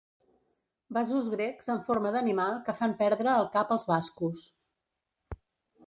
[0.97, 4.43] Vasos grecs en forma d'animal que fan perdre el cap als bascos.